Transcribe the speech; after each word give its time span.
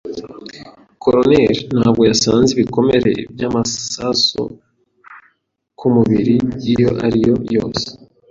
Coroner 1.03 1.53
ntabwo 1.77 2.01
yasanze 2.11 2.49
ibikomere 2.53 3.11
by'amasasu 3.33 4.41
ku 5.79 5.85
mibiri 5.95 6.35
iyo 6.71 6.89
ari 7.05 7.19
yo 7.27 7.35
yose. 7.55 7.85